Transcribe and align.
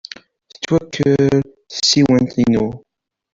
Tettwaker 0.51 1.29
tsiwant-inu. 1.71 2.65